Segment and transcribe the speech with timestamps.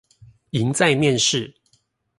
[0.49, 1.53] 贏在面試